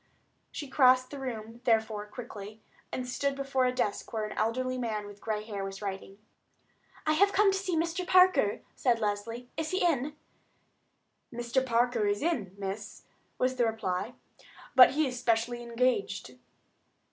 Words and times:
She 0.51 0.67
crossed 0.67 1.11
the 1.11 1.19
room, 1.19 1.61
therefore, 1.63 2.07
quickly, 2.07 2.59
and 2.91 3.07
stood 3.07 3.35
before 3.35 3.65
a 3.65 3.71
desk 3.71 4.11
where 4.11 4.25
an 4.25 4.35
elderly 4.35 4.79
man 4.79 5.05
with 5.05 5.21
gray 5.21 5.43
hair 5.43 5.63
was 5.63 5.79
writing. 5.79 6.17
"I 7.05 7.13
have 7.13 7.33
come 7.33 7.51
to 7.51 7.57
see 7.59 7.77
Mr. 7.77 8.07
Parker," 8.07 8.61
said 8.75 8.97
Leslie; 8.99 9.47
"is 9.57 9.69
he 9.69 9.85
in?" 9.85 10.15
"Mr. 11.31 11.63
Parker 11.63 12.07
is 12.07 12.23
in, 12.23 12.55
miss," 12.57 13.03
was 13.37 13.57
the 13.57 13.65
reply; 13.67 14.15
"but 14.73 14.93
he 14.93 15.05
is 15.05 15.19
specially 15.19 15.61
engaged." 15.61 16.35